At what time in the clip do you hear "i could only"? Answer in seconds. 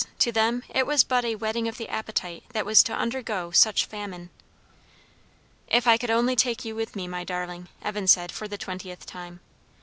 5.85-6.35